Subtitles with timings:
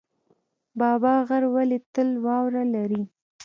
[0.79, 3.01] بابا غر ولې تل واوره لري؟